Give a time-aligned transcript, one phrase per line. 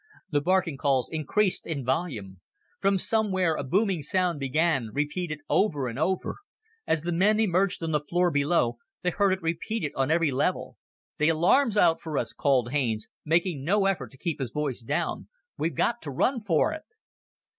[0.31, 2.39] The barking calls increased in volume.
[2.79, 6.37] From somewhere a booming sound began, repeated over and over.
[6.87, 10.77] As the men emerged on the floor below, they heard it repeated on every level.
[11.19, 15.27] "The alarm's out for us," called Haines, making no effort to keep his voice down.
[15.59, 16.81] "We've got to run for it!"